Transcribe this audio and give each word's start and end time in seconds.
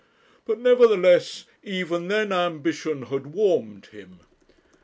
But, 0.47 0.57
nevertheless, 0.57 1.45
even 1.61 2.07
then 2.07 2.33
ambition 2.33 3.03
had 3.03 3.27
warmed 3.35 3.85
him. 3.91 4.21